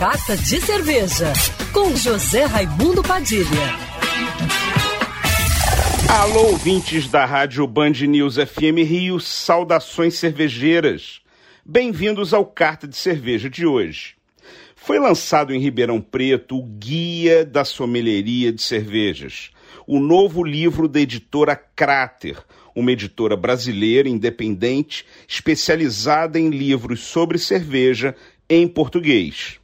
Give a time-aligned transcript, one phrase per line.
[0.00, 1.30] Carta de Cerveja,
[1.74, 3.44] com José Raimundo Padilha.
[6.08, 11.20] Alô, ouvintes da Rádio Band News FM Rio, saudações cervejeiras.
[11.62, 14.14] Bem-vindos ao Carta de Cerveja de hoje.
[14.74, 19.50] Foi lançado em Ribeirão Preto o Guia da Sommelieria de Cervejas,
[19.86, 22.38] o novo livro da editora Cráter,
[22.74, 28.16] uma editora brasileira independente especializada em livros sobre cerveja
[28.48, 29.60] em português.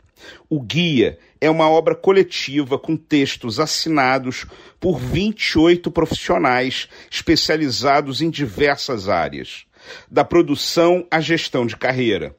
[0.48, 4.46] O guia é uma obra coletiva com textos assinados
[4.80, 9.64] por 28 profissionais especializados em diversas áreas,
[10.11, 12.34] da produção à gestão de carreira,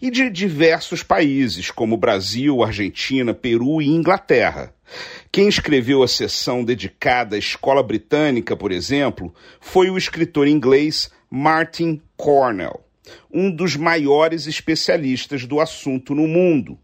[0.00, 4.72] e de diversos países, como Brasil, Argentina, Peru e Inglaterra.
[5.30, 12.00] Quem escreveu a seção dedicada à escola britânica, por exemplo, foi o escritor inglês Martin
[12.16, 12.82] Cornell,
[13.30, 16.78] um dos maiores especialistas do assunto no mundo.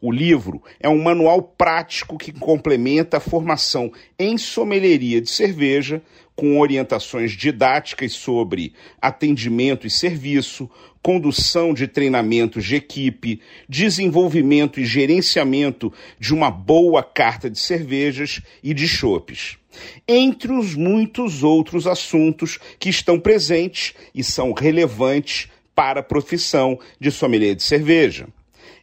[0.00, 6.02] O livro é um manual prático que complementa a formação em sommelieria de cerveja,
[6.34, 10.68] com orientações didáticas sobre atendimento e serviço,
[11.02, 18.74] condução de treinamentos de equipe, desenvolvimento e gerenciamento de uma boa carta de cervejas e
[18.74, 19.56] de chopes.
[20.06, 27.10] Entre os muitos outros assuntos que estão presentes e são relevantes para a profissão de
[27.10, 28.28] sommelier de cerveja.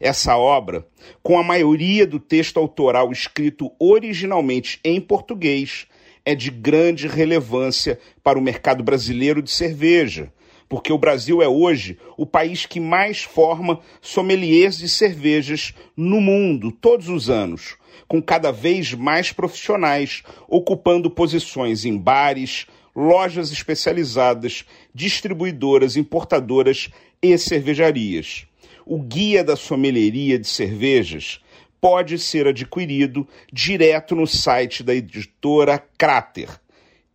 [0.03, 0.85] Essa obra,
[1.23, 5.87] com a maioria do texto autoral escrito originalmente em português,
[6.25, 10.29] é de grande relevância para o mercado brasileiro de cerveja,
[10.67, 16.69] porque o Brasil é hoje o país que mais forma sommeliers de cervejas no mundo,
[16.69, 25.95] todos os anos, com cada vez mais profissionais ocupando posições em bares, lojas especializadas, distribuidoras,
[25.95, 26.89] importadoras
[27.21, 28.45] e cervejarias
[28.85, 31.39] o Guia da Sommelieria de Cervejas
[31.79, 36.49] pode ser adquirido direto no site da editora Crater,